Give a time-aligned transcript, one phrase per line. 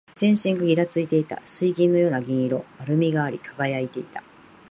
[0.15, 1.43] 全身がぎらついていた。
[1.45, 2.65] 水銀のような銀色。
[2.79, 4.23] 丸みがあり、輝いていた。